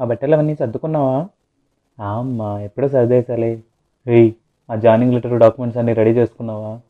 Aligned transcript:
ఆ 0.00 0.04
బట్టలు 0.04 0.34
అవన్నీ 0.34 0.54
సర్దుకున్నావా? 0.54 1.28
అమ్మా 2.04 2.60
ఎప్పుడో 2.60 2.88
సర్దేశాలే. 2.88 3.62
రేయ్ 4.06 4.32
ఆ 4.72 4.74
జాయినింగ్ 4.74 5.14
లెటర్ 5.14 5.40
డాక్యుమెంట్స్ 5.40 5.78
అన్నీ 5.78 5.92
రెడీ 5.92 6.10
చేసుకున్నావా? 6.10 6.80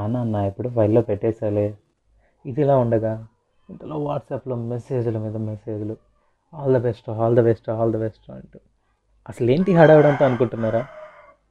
"ఆ 0.00 0.06
నాన్న 0.06 0.36
ఎప్పుడో 0.36 0.70
ఫైల్లో 0.70 1.02
పెట్టేశాలే. 1.02 1.74
ఇది 2.46 2.60
ఇలా 2.60 2.78
ఉండగా 2.78 3.26
ఇంతలో 3.70 3.98
వాట్సాప్లో 3.98 4.56
మెసేజ్ల 4.56 5.18
మీద 5.18 5.36
మెసేజ్లు 5.36 5.96
all 6.54 6.74
the 6.74 6.78
best 6.78 7.10
all 7.10 7.36
the 7.36 7.40
best 7.40 7.70
all 7.70 7.92
the 7.92 7.96
best 7.96 8.30
అంటూ. 8.30 8.58
అసలు 9.28 9.50
ఏంటి 9.50 9.72
హడావిడంతా 9.72 10.26
అనుకుంటున్నారా? 10.26 10.86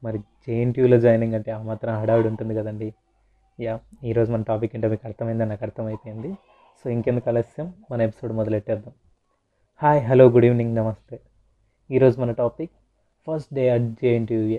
మరి 0.04 0.18
జేఎన్టీయూలో 0.18 1.00
జాయినింగ్ 1.00 1.34
అంటే 1.34 1.52
ఆ 1.52 1.62
మాత్రం 1.62 2.00
హడావిడి 2.00 2.28
ఉంటుంది 2.28 2.54
కదండి. 2.54 2.94
యా 3.60 3.80
ఈరోజు 4.04 4.32
మన 4.32 4.42
టాపిక్ 4.42 4.72
ఏంటో 4.74 4.88
మీకు 4.88 5.08
అర్థమైందని 5.08 5.48
నాకు 5.48 5.64
అర్థమైపోయింది. 5.64 6.32
సో 6.84 6.90
ఇంకెందుకు 6.90 7.28
ఆలస్యం? 7.28 7.74
మన 7.90 8.02
ఎపిసోడ్ 8.02 8.32
మొదలెట్టేద్దాం. 8.32 8.92
హాయ్ 9.82 10.00
హలో 10.04 10.24
గుడ్ 10.34 10.44
ఈవినింగ్ 10.44 10.72
నమస్తే. 10.76 11.16
ఈరోజు 11.90 12.20
మన 12.20 12.30
topic 12.30 12.70
first 13.26 13.54
day 13.54 13.64
at 13.70 13.82
JNTUA 13.82 14.58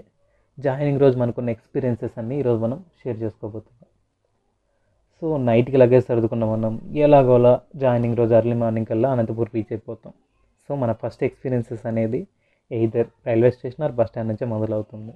joining 0.59 0.99
రోజు 0.99 1.17
మనకున్న 1.17 1.49
ఎక్స్పీరియన్సెస్ 1.49 2.13
అన్నీ 2.19 2.35
ఈరోజు 2.39 2.59
మనం 2.59 2.77
షేర్ 2.99 3.17
చేసుకోబోతున్నాం. 3.23 3.89
సో 5.17 5.37
నైట్కి 5.37 5.77
లగేజ్ 5.77 6.05
సర్దుకున్న 6.05 6.45
మనం 6.45 6.75
ఎలాగోలా 6.95 7.61
జాయినింగ్ 7.75 8.17
రోజు 8.17 8.33
అర్లీ 8.33 8.53
మార్నింగ్ 8.53 8.85
కల్లా 8.85 9.11
అనంతపూర్ 9.11 9.49
రీచ్ 9.55 9.71
అయిపోతాం. 9.71 10.13
సో 10.69 10.75
మన 10.75 10.91
ఫస్ట్ 10.91 11.23
ఎక్స్పీరియన్సెస్ 11.23 11.83
అనేది 11.85 12.27
either 12.71 13.09
railway 13.27 13.51
station 13.51 13.85
or 13.85 13.91
bus 13.91 14.09
stand 14.09 14.29
నుంచే 14.31 14.47
మొదలవుతుంది. 14.53 15.13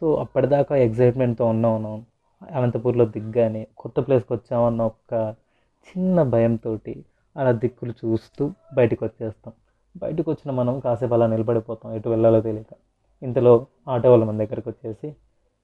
సో 0.00 0.14
అప్పటిదాకా 0.14 0.76
ఎగ్జైట్మెంట్తో 0.76 1.46
ఉన్నాం 1.46 1.84
మనం. 1.84 2.06
అనంతపూర్లో 2.42 3.06
దిగ్గానే 3.16 3.66
కొత్త 3.78 4.00
ప్లేస్కి 4.00 4.32
వచ్చామన్న 4.32 4.82
ఒక 4.82 5.34
చిన్న 5.88 6.22
భయంతో 6.22 6.78
అలా 7.36 7.52
దిక్కులు 7.52 7.90
చూస్తూ 7.90 8.50
బయటకు 8.74 9.04
వచ్చేస్తాం 9.04 9.54
బయటకు 9.96 10.30
వచ్చిన 10.30 10.54
మనం 10.54 10.80
కాసేపు 10.80 11.14
అలా 11.14 11.26
నిలబడిపోతాం. 11.26 11.92
ఎటు 11.92 12.08
వెళ్ళాలో 12.08 12.40
తెలియక. 12.40 12.76
ఇంతలో 13.22 13.66
ఆటో 13.88 14.10
వాళ్ళ 14.10 14.24
మన 14.24 14.36
దగ్గరకు 14.36 14.70
వచ్చేసి 14.70 15.16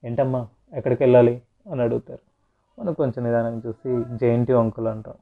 ఏంటమ్మా 0.05 0.49
ఎక్కడికి 0.73 1.03
వెళ్ళాలి? 1.03 1.43
అని 1.73 1.83
అడుగుతారు. 1.83 2.19
మనం 2.81 2.93
కొంచెం 2.93 3.25
నిదానం 3.25 3.63
చూసి 3.67 4.05
జేఎన్టీ 4.17 4.53
అంకుల్ 4.53 4.87
అంటాం. 4.87 5.15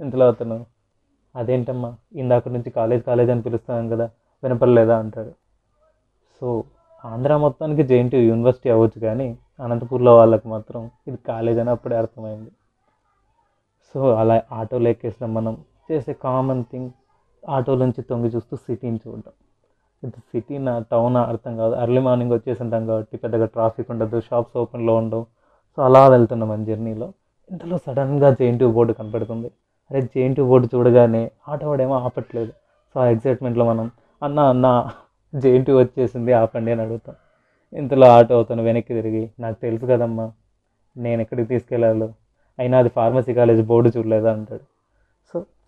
ఇంతలో 0.00 0.28
అతను 0.28 0.66
అదేంటమ్మా 1.36 1.96
ఇందాక 2.12 2.48
నుంచి 2.48 2.70
కాలేజ్ 2.70 3.04
కాలేజ్ 3.04 3.30
అని 3.30 3.42
పిలుస్తున్నాను 3.42 3.96
కదా 3.96 4.10
వినపడలేదా? 4.42 4.98
అంటాడు. 4.98 5.32
సో 6.40 6.64
ఆంధ్ర 7.04 7.36
మొత్తానికి 7.36 7.82
జేఎన్టీ 7.82 8.28
యూనివర్సిటీ 8.28 8.70
అవ్వచ్చు 8.70 9.00
కానీ 9.00 9.38
అనంతపూర్లో 9.60 10.16
వాళ్ళకి 10.16 10.48
మాత్రం 10.48 10.90
ఇది 11.08 11.16
కాలేజ్ 11.16 11.58
అని 11.58 11.70
అప్పుడే 11.70 11.96
అర్థమైంది. 11.96 12.50
సో 13.94 14.14
అలా 14.14 14.42
ఆటోలో 14.52 14.88
ఎక్కేసినాం 14.88 15.34
మనం. 15.34 15.64
చేసే 15.92 16.12
కామన్ 16.12 16.64
థింగ్ 16.64 16.90
ఆటో 17.48 17.74
నుంచి 17.74 18.02
తొంగి 18.02 18.28
చూస్తూ 18.28 18.56
సిటీని 18.56 19.00
చూడడం. 19.08 19.32
ఇది 20.02 20.20
సిటీ 20.20 20.58
నా 20.58 20.78
టౌన్ 20.78 21.16
అర్థం 21.16 21.56
కాదు. 21.56 21.74
అర్లీ 21.74 22.00
మార్నింగ్ 22.00 22.32
వచ్చేసి 22.32 22.62
ఉంటాం 22.62 22.86
కాబట్టి 22.86 23.16
పెద్దగా 23.16 23.46
ట్రాఫిక్ 23.46 23.90
ఉండదు. 23.90 24.20
షాప్స్ 24.20 24.56
ఓపెన్లో 24.56 24.94
ఉండవు. 24.94 25.26
సో 25.76 25.82
అలా 25.82 26.08
వెళ్తున్నాం 26.08 26.48
మన 26.48 26.64
జర్నీలో 26.64 27.12
ఇంతలో 27.50 27.78
సడన్గా 27.78 28.30
జేఎన్టీ 28.30 28.66
బోర్డు 28.66 28.92
కనపడుతుంది. 28.92 29.50
అరే 29.90 30.02
జేఎన్టీ 30.02 30.42
బోర్డు 30.42 30.68
చూడగానే 30.74 31.30
ఆటోవాడేమో 31.48 31.94
ఆపట్లేదు. 31.94 32.52
సో 32.94 33.00
ఆ 33.00 33.06
ఎగ్జైట్మెంట్లో 33.06 33.64
మనం 33.64 33.90
అన్న 34.22 34.40
అన్న 34.40 34.90
జేఎన్టీ 35.34 35.72
వచ్చేసింది 35.72 36.32
ఆపండి 36.32 36.70
అని 36.72 36.80
అడుగుతాం. 36.80 37.14
ఇంతలో 37.72 38.06
ఆటో 38.06 38.34
అవుతాను 38.34 38.62
వెనక్కి 38.62 38.94
తిరిగి 38.94 39.30
నాకు 39.40 39.60
తెలుసు 39.60 39.86
కదమ్మా 39.86 40.32
నేను 40.96 41.20
ఎక్కడికి 41.20 41.48
తీసుకెళ్ళాలో 41.48 42.08
అయినా 42.58 42.78
అది 42.78 42.88
ఫార్మసీ 42.88 43.34
కాలేజ్ 43.34 43.62
బోర్డు 43.66 43.88
చూడలేదా? 43.96 44.32
అంటాడు. 44.32 44.77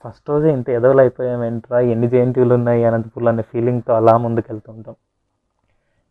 ఫస్ట్ 0.04 0.30
రోజే 0.30 0.50
ఇంత 0.56 0.68
ఎదవలు 0.78 1.00
అయిపోయామేంట్రా 1.04 1.78
ఎన్ని 1.92 2.08
జేఎన్టీలు 2.12 2.52
ఉన్నాయి 2.54 2.82
అనంతపూర్లో 2.84 3.30
అనే 3.32 3.42
ఫీలింగ్తో 3.52 3.92
అలా 4.00 4.14
ముందుకు 4.24 4.48
వెళ్తుంటాం 4.52 4.96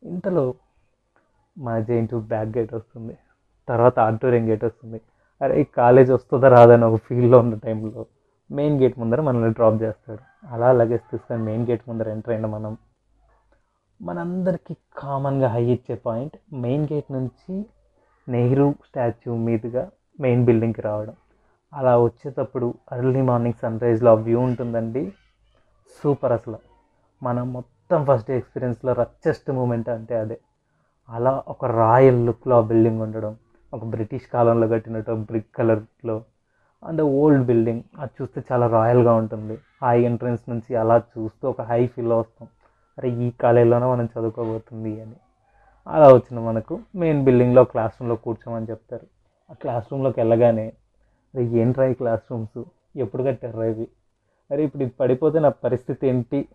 ఇంతలో 0.04 0.44
మా 1.58 1.74
జేఎన్టీ 1.88 2.18
బ్యాక్ 2.34 2.52
గేట్ 2.58 2.74
వస్తుంది. 2.74 3.16
తర్వాత 3.68 3.96
ఆడిటోరియం 4.00 4.46
గేట్ 4.50 4.64
వస్తుంది? 4.64 5.00
అరే 5.42 5.54
ఈ 5.62 5.64
కాలేజ్ 5.80 6.12
వస్తుందా 6.12 6.48
రాదని 6.48 6.86
ఒక 6.90 7.00
ఫీల్లో 7.08 7.38
ఉన్న 7.40 7.56
టైంలో 7.66 8.04
మెయిన్ 8.50 8.78
గేట్ 8.82 8.96
ముందర 9.00 9.22
మనల్ని 9.22 9.52
డ్రాప్ 9.54 9.78
చేస్తాడు. 9.84 10.22
అలా 10.54 10.70
లగేజ్ 10.72 11.04
తీసుకొని 11.12 11.44
మెయిన్ 11.50 11.66
గేట్ 11.70 11.84
ముందర 11.90 12.08
ఎంటర్ 12.10 12.34
అయిన 12.36 12.48
మనం. 12.56 12.74
మనందరికీ 14.02 14.74
కామన్గా 14.98 15.48
హై 15.48 15.64
ఇచ్చే 15.76 15.96
పాయింట్ 16.06 16.36
మెయిన్ 16.66 16.86
గేట్ 16.92 17.10
నుంచి 17.12 17.54
నెహ్రూ 18.28 18.68
స్టాచ్యూ 18.88 19.34
మీదుగా 19.48 19.84
మెయిన్ 20.20 20.46
బిల్డింగ్కి 20.46 20.82
రావడం. 20.82 21.16
అలా 21.74 22.00
వచ్చేటప్పుడు 22.00 22.74
అర్లీ 22.92 23.22
మార్నింగ్ 23.22 23.60
సన్ 23.62 23.80
రైజ్లో 23.80 24.12
ఆ 24.12 24.14
వ్యూ 24.14 24.40
ఉంటుందండి. 24.40 25.14
సూపర్ 26.04 26.32
అసలు. 26.32 26.58
మనం 27.24 27.54
మొత్తం 27.54 28.06
ఫస్ట్ 28.06 28.32
ఎక్స్పీరియన్స్లో 28.32 28.94
రచెస్ట్ 28.94 29.52
మూమెంట్ 29.52 29.90
అంటే 29.90 30.16
అదే. 30.16 30.40
అలా 31.10 31.44
ఒక 31.48 31.66
రాయల్ 31.66 32.26
లుక్లో 32.26 32.58
ఆ 32.58 32.62
బిల్డింగ్ 32.62 33.02
ఉండడం 33.02 33.38
ఒక 33.74 33.84
బ్రిటిష్ 33.84 34.28
కాలంలో 34.28 34.68
కట్టినట్టు 34.68 35.12
బ్రిక్ 35.12 35.56
కలర్లో 35.56 36.24
అండ్ 36.84 37.02
ఓల్డ్ 37.02 37.46
బిల్డింగ్ 37.46 37.84
అది 38.00 38.12
చూస్తే 38.22 38.44
చాలా 38.52 38.68
రాయల్గా 38.68 39.14
ఉంటుంది. 39.14 39.58
ఆ 39.84 39.94
ఎంట్రన్స్ 39.94 40.50
నుంచి 40.50 40.76
అలా 40.76 40.98
చూస్తూ 40.98 41.50
ఒక 41.50 41.62
హై 41.62 41.88
ఫీల్ 41.88 42.12
వస్తాం 42.12 42.48
అరే 42.98 43.10
ఈ 43.10 43.32
కాలేజీలోనే 43.32 43.86
మనం 43.86 44.06
చదువుకోబోతుంది 44.06 45.02
అని. 45.02 45.16
అలా 45.88 46.14
వచ్చిన 46.14 46.40
మనకు. 46.40 46.80
మెయిన్ 46.96 47.24
బిల్డింగ్లో 47.24 47.64
క్లాస్ 47.64 47.94
రూమ్లో 48.02 48.16
కూర్చోమని 48.16 48.68
చెప్తారు. 48.70 49.08
ఆ 49.52 49.54
క్లాస్ 49.54 49.86
రూమ్లోకి 49.92 50.20
వెళ్ళగానే 50.20 50.74
అరే 51.36 51.46
ఏంట్రా 51.46 51.86
ఈ 51.86 51.94
క్లాస్ 51.94 52.22
రూమ్స్ 52.32 52.64
ఎప్పుడు 52.96 53.24
కట్టారా 53.24 53.66
ఇవి? 53.66 53.88
అరే 54.52 54.64
ఇప్పుడు 54.64 54.84
ఇది 54.84 54.92
పడిపోతే 55.00 55.40
నా 55.40 55.50
పరిస్థితి 55.50 56.08
ఏంటి? 56.08 56.48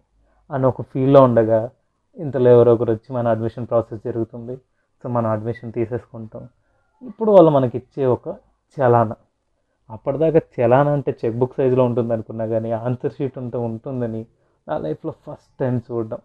అని 0.51 0.67
ఒక 0.67 0.83
ఫీల్లో 0.83 1.23
ఉండగా 1.23 1.71
ఇంతలో 2.17 2.51
ఎవరో 2.51 2.75
ఒకరు 2.75 2.93
వచ్చి 2.93 3.17
మన 3.17 3.29
అడ్మిషన్ 3.29 3.67
ప్రాసెస్ 3.67 4.03
జరుగుతుంది. 4.05 4.57
సో 5.03 5.09
మనం 5.09 5.31
అడ్మిషన్ 5.31 5.73
తీసేసుకుంటాం. 5.73 6.49
ఇప్పుడు 7.03 7.31
వాళ్ళు 7.31 7.51
మనకి 7.51 7.79
ఇచ్చే 7.79 8.07
ఒక 8.07 8.29
చలానా. 8.77 9.17
అప్పటిదాకా 9.91 10.41
చలానా 10.61 10.93
అంటే 10.93 11.17
చెక్ 11.25 11.37
బుక్ 11.37 11.57
సైజులో 11.57 11.85
ఉంటుంది 11.85 12.13
అనుకున్నా 12.13 12.47
కానీ 12.47 12.71
ఆన్సర్ 12.71 13.13
షీట్ 13.13 13.39
ఉంటే 13.39 13.59
ఉంటుందని 13.59 14.27
నా 14.69 14.79
లైఫ్లో 14.79 15.13
ఫస్ట్ 15.13 15.59
టైం 15.61 15.83
చూడడం. 15.91 16.19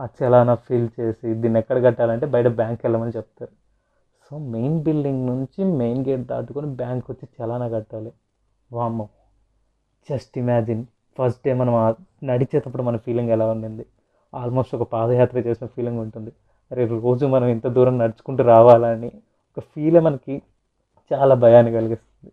ఆ 0.00 0.06
చలానా 0.22 0.54
ఫిల్ 0.54 0.88
చేసి 1.00 1.34
దీన్ని 1.34 1.58
ఎక్కడ 1.58 1.84
కట్టాలంటే 1.84 2.26
బయట 2.26 2.46
బ్యాంక్ 2.46 2.80
వెళ్ళమని 2.84 3.12
చెప్తారు. 3.16 3.65
సో 4.30 4.38
మెయిన్ 4.38 4.82
బిల్డింగ్ 4.82 5.26
నుంచి 5.26 5.64
మెయిన్ 5.64 6.06
గేట్ 6.06 6.20
దాటుకొని 6.20 6.66
బ్యాంక్ 6.66 7.04
వచ్చి 7.10 7.28
చలానా 7.42 7.68
కట్టాలి. 7.68 8.12
వామ్మో. 8.72 9.08
జస్ట్ 10.10 10.38
ఇమాజిన్ 10.38 10.84
ఫస్ట్ 11.18 11.40
డే 11.46 11.54
మనం 11.54 11.94
నడిచేటప్పుడు 12.24 12.82
మన 12.82 12.96
ఫీలింగ్ 12.96 13.30
ఎలా 13.30 13.50
ఉండింది? 13.50 13.86
ఆల్మోస్ట్ 14.34 14.74
ఒక 14.74 14.92
పాదయాత్ర 14.92 15.38
చేసిన 15.38 15.66
ఫీలింగ్ 15.66 15.98
ఉంటుంది. 15.98 16.32
అరే 16.72 16.86
రోజు 16.86 17.26
మనం 17.26 17.46
ఇంత 17.46 17.66
దూరం 17.66 17.98
నడుచుకుంటూ 17.98 18.44
రావాలని 18.44 19.12
ఒక 19.58 19.64
ఫీలే 19.74 20.00
మనకి 20.00 20.42
చాలా 21.12 21.34
భయాన్ని 21.34 21.72
కలిగిస్తుంది. 21.72 22.32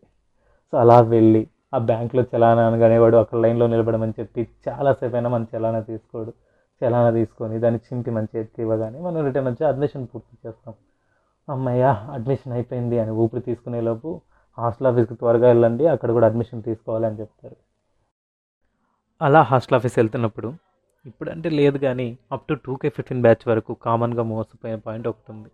సో 0.71 0.77
అలా 0.77 1.01
వెళ్ళి 1.01 1.47
ఆ 1.73 1.77
బ్యాంక్లో 1.77 2.23
చలానా 2.35 2.67
అనగానేవాడు 2.67 3.17
అక్కడ 3.17 3.37
లైన్లో 3.37 3.67
నిలబడమని 3.67 4.13
చెప్పి 4.19 4.47
చాలాసేపు 4.69 5.15
అయినా 5.15 5.29
మన 5.29 5.45
చలానా 5.55 5.79
తీసుకోడు. 5.79 6.33
చలానా 6.85 7.11
తీసుకొని 7.11 7.59
దాన్ని 7.59 7.79
చింపి 7.93 8.11
మంచి 8.11 8.39
ఎత్తి 8.39 8.61
ఇవ్వగానే 8.61 8.99
మనం 8.99 9.25
రిటర్న్ 9.25 9.49
వచ్చి 9.49 9.67
అడ్మిషన్ 9.67 10.07
పూర్తి 10.15 10.47
చేస్తాం. 10.47 10.73
అమ్మయ్య 11.49 11.85
అడ్మిషన్ 12.11 12.53
అయిపోయింది 12.53 12.99
అని 12.99 13.11
ఊపిరి 13.11 13.41
తీసుకునే 13.41 13.81
లోపు 13.81 14.21
హాస్టల్ 14.57 14.87
ఆఫీస్కి 14.87 15.15
త్వరగా 15.15 15.47
వెళ్ళండి 15.47 15.87
అక్కడ 15.87 16.11
కూడా 16.11 16.27
అడ్మిషన్ 16.27 16.63
తీసుకోవాలి 16.63 17.05
అని 17.05 17.19
చెప్తారు. 17.19 17.55
అలా 19.21 19.41
హాస్టల్ 19.41 19.75
ఆఫీస్ 19.75 19.99
వెళ్తున్నప్పుడు 19.99 20.53
ఇప్పుడంటే 21.05 21.49
లేదు 21.49 21.77
కానీ 21.77 22.17
up 22.31 22.47
to 22.47 22.53
two 22.53 22.75
K 22.75 22.89
fifteen 22.89 23.21
batch 23.21 23.47
వరకు 23.47 23.73
కామన్గా 23.73 24.23
మోసపోయే 24.23 24.75
పాయింట్ 24.75 25.07
ఒకటి 25.07 25.31
ఉంది. 25.31 25.49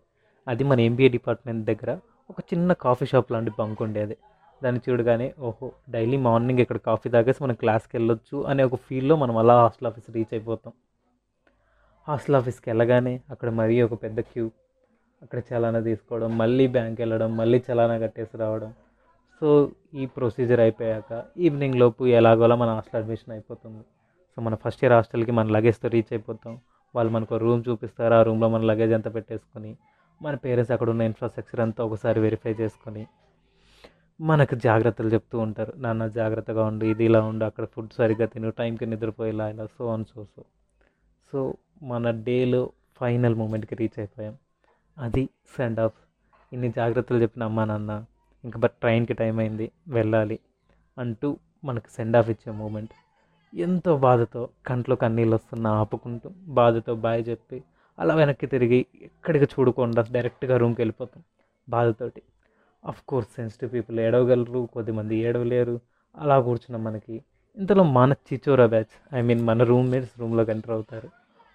అది 0.48 0.64
మన 0.64 0.80
ఎంబీఏ 0.80 1.10
డిపార్ట్మెంట్ 1.10 1.66
దగ్గర 1.66 1.92
ఒక 2.30 2.40
చిన్న 2.40 2.74
కాఫీ 2.74 3.06
షాప్ 3.06 3.32
లాంటి 3.32 3.52
బంక్ 3.60 3.82
ఉండేది. 3.82 4.18
దాన్ని 4.64 4.82
చూడగానే 4.90 5.34
ఓహో 5.40 5.72
డైలీ 5.90 6.18
మార్నింగ్ 6.18 6.60
ఇక్కడ 6.60 6.78
కాఫీ 6.78 7.10
తాగేసి 7.10 7.44
మనం 7.44 7.56
క్లాస్కి 7.56 7.98
వెళ్ళొచ్చు 7.98 8.38
అనే 8.44 8.64
ఒక 8.64 8.76
ఫీల్లో 8.76 9.16
మనం 9.16 9.38
అలా 9.38 9.62
హాస్టల్ 9.62 9.88
ఆఫీస్ 9.88 10.10
రీచ్ 10.16 10.34
అయిపోతాం. 10.34 10.74
హాస్టల్ 12.08 12.36
ఆఫీస్కి 12.36 12.70
వెళ్ళగానే 12.70 13.22
అక్కడ 13.30 13.50
మరీ 13.50 13.82
ఒక 13.82 14.04
పెద్ద 14.04 14.20
క్యూ 14.20 14.52
అక్కడ 15.22 15.42
చలానా 15.54 15.80
తీసుకోవడం 15.80 16.38
మళ్ళీ 16.38 16.68
బ్యాంక్ 16.68 17.02
వెళ్ళడం 17.02 17.38
మళ్ళీ 17.38 17.64
చలానా 17.72 17.98
కట్టేసి 17.98 18.38
రావడం. 18.38 18.74
సో 19.40 19.72
ఈ 19.94 20.06
ప్రొసీజర్ 20.06 20.60
అయిపోయాక 20.60 21.24
ఈవినింగ్ 21.38 21.76
లోపు 21.76 22.08
ఎలాగోలా 22.08 22.56
మన 22.56 22.70
హాస్టల్ 22.70 23.02
అడ్మిషన్ 23.02 23.32
అయిపోతుంది. 23.32 23.84
సో 24.36 24.42
మన 24.42 24.56
ఫస్ట్ 24.56 24.84
ఇయర్ 24.84 24.94
హాస్టల్కి 24.94 25.32
మన 25.32 25.48
లగేజ్తో 25.48 25.88
రీచ్ 25.90 26.14
అయిపోతాం. 26.14 26.60
వాళ్ళు 26.96 27.14
మనకు 27.14 27.38
రూమ్ 27.38 27.64
చూపిస్తారు. 27.70 28.14
ఆ 28.14 28.24
రూమ్లో 28.24 28.50
మన 28.50 28.62
లగేజ్ 28.62 28.94
అంతా 28.94 29.10
పెట్టేసుకొని 29.10 29.78
మన 30.22 30.36
పేరెంట్స్ 30.36 30.72
అక్కడ 30.72 30.90
ఉన్న 30.90 31.02
ఇన్ఫ్రాస్ట్రక్చర్ 31.02 31.62
అంతా 31.62 31.84
ఒకసారి 31.84 32.20
వెరిఫై 32.20 32.52
చేసుకొని 32.52 33.08
మనకు 34.22 34.56
జాగ్రత్తలు 34.56 35.10
చెప్తూ 35.10 35.40
ఉంటారు. 35.40 35.74
నాన్న 35.78 36.08
జాగ్రత్తగా 36.08 36.64
ఉండు. 36.66 36.86
ఇది 36.86 37.06
ఇలా 37.06 37.22
ఉండు. 37.22 37.46
అక్కడ 37.46 37.66
ఫుడ్ 37.66 37.90
సరిగ్గా 37.98 38.28
తిను. 38.28 38.50
టైంకి 38.52 38.86
నిద్రపోయేలా 38.86 39.50
ఇలా 39.50 39.66
సో 39.66 39.94
అని 39.94 40.06
సో 40.16 40.24
సో 40.24 40.44
సో 41.32 41.54
మన 41.84 42.12
డేలో 42.12 42.70
ఫైనల్ 43.00 43.36
మూమెంట్కి 43.36 43.76
రీచ్ 43.76 44.00
అయిపోయాం. 44.00 44.36
అది 45.00 45.30
సెండ్ 45.58 45.80
ఆఫ్. 45.80 45.98
ఇన్ని 46.54 46.70
జాగ్రత్తలు 46.70 47.22
చెప్పిన 47.22 47.44
అమ్మా 47.44 47.66
నాన్న. 47.66 47.92
ఇంకా 48.44 48.60
బట్ 48.60 48.72
ట్రైన్కి 48.72 49.14
టైం 49.14 49.40
అయింది 49.40 49.72
వెళ్ళాలి 49.88 50.40
అంటూ 50.98 51.38
మనకు 51.66 51.90
సెండ్ 51.90 52.18
ఆఫ్ 52.18 52.30
ఇచ్చే 52.30 52.52
మూమెంట్. 52.52 52.94
ఎంతో 53.54 53.98
బాధతో 53.98 54.50
కంట్లో 54.68 54.96
కన్నీళ్ళు 54.96 55.36
వస్తున్నా 55.36 55.70
ఆపుకుంటూ 55.72 56.30
బాధతో 56.54 56.96
బాయ్ 56.96 57.24
చెప్పి 57.30 57.64
అలా 58.00 58.16
వెనక్కి 58.16 58.48
తిరిగి 58.48 58.86
ఎక్కడికి 59.02 59.46
చూడకుండా 59.46 60.06
డైరెక్ట్గా 60.12 60.58
రూమ్కి 60.58 60.82
వెళ్ళిపోతాం 60.82 61.24
బాధతోటి. 61.70 62.22
అఫ్ 62.84 63.02
కోర్స్ 63.08 63.30
సెన్సిటివ్ 63.36 63.74
పీపుల్ 63.74 64.00
ఏడవగలరు 64.00 64.70
కొద్దిమంది 64.74 65.16
ఏడవలేరు. 65.16 65.76
అలా 66.18 66.42
కూర్చున్న 66.42 66.78
మనకి 66.84 67.16
ఇంతలో 67.58 67.84
మన 67.84 68.14
చిచోరా 68.28 68.66
బ్యాచ్ 68.66 68.94
ఐ 69.16 69.22
మీన్ 69.22 69.42
మన 69.42 69.64
రూమ్మేట్స్ 69.64 70.20
రూమ్లోకి 70.20 70.52
ఎంటర్ 70.52 70.72
అవుతారు. 70.72 71.10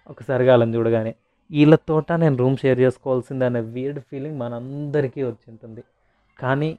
ఒకసారిగా 0.09 0.53
అలా 0.53 0.65
చూడగానే 0.65 1.13
వీళ్ళతోట 1.51 2.11
నేను 2.11 2.37
రూమ్ 2.37 2.57
షేర్ 2.57 2.79
చేసుకోవాల్సింది 2.79 3.45
అనే 3.45 3.59
వీర్డ్ 3.59 3.99
ఫీలింగ్ 3.99 4.39
మనందరికీ 4.39 5.23
వచ్చింటుంది. 5.23 5.83
కానీ 6.39 6.77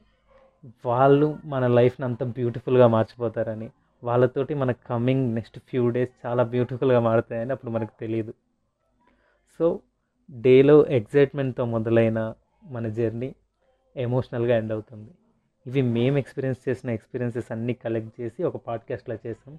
వాళ్ళు 0.87 1.39
మన 1.45 1.67
లైఫ్ని 1.67 2.07
అంత 2.07 2.25
బ్యూటిఫుల్గా 2.25 2.87
మార్చిపోతారని 2.87 3.71
వాళ్ళతోటి 4.05 4.55
మన 4.55 4.71
కమింగ్ 4.73 5.35
నెక్స్ట్ 5.35 5.59
ఫ్యూ 5.59 5.91
డేస్ 5.91 6.27
చాలా 6.27 6.43
బ్యూటిఫుల్గా 6.43 7.01
మారుతాయని 7.01 7.53
అప్పుడు 7.53 7.71
మనకు 7.71 7.91
తెలియదు 8.01 8.35
సో 9.59 9.81
డేలో 10.31 10.87
ఎగ్జైట్మెంట్తో 10.87 11.65
మొదలైన 11.65 12.35
మన 12.65 12.89
జర్నీ 12.89 13.35
ఎమోషనల్గా 13.97 14.57
ఎండ్ 14.57 14.73
అవుతుంది. 14.73 15.11
ఇవి 15.67 15.83
మేము 15.83 16.19
ఎక్స్పీరియన్స్ 16.19 16.69
చేసిన 16.69 16.91
ఎక్స్పీరియన్సెస్ 16.91 17.53
అన్నీ 17.53 17.73
కలెక్ట్ 17.73 18.21
చేసి 18.21 18.43
ఒక 18.43 18.57
పాడ్కాస్ట్లో 18.57 19.17
చేసాం. 19.27 19.59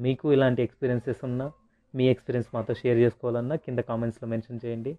మీకు 0.00 0.32
ఇలాంటి 0.32 0.62
ఎక్స్పీరియన్సెస్ 0.62 1.24
ఉన్నా 1.24 1.52
మీ 1.94 2.04
ఎక్స్పీరియన్స్ 2.08 2.48
మాతో 2.54 2.74
షేర్ 2.74 2.98
చేసుకోవాలన్నా 2.98 3.56
కింద 3.56 3.78
కామెంట్స్లో 3.78 4.28
మెన్షన్ 4.28 4.60
చేయండి. 4.64 4.92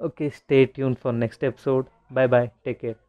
Okay 0.00 0.28
stay 0.28 0.64
tune 0.64 0.96
for 1.02 1.20
next 1.20 1.44
episode. 1.44 1.86
Bye 2.12 2.28
bye 2.28 2.48
take 2.66 2.80
care. 2.80 3.00